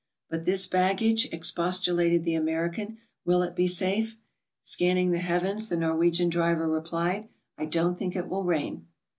"But 0.31 0.45
this 0.45 0.65
baggage," 0.65 1.25
expostulated 1.31 2.23
the 2.23 2.33
American, 2.33 2.97
"will 3.23 3.43
it 3.43 3.55
be 3.55 3.67
safe?" 3.67 4.17
Scanning 4.63 5.11
the 5.11 5.19
heavens, 5.19 5.69
the 5.69 5.77
Norwegian 5.77 6.29
driver 6.29 6.67
replied: 6.67 7.27
"I 7.55 7.65
don't 7.65 7.99
think 7.99 8.15
it 8.15 8.27
will 8.27 8.43
rain." 8.43 8.87